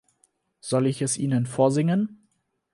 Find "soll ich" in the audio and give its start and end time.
0.61-1.03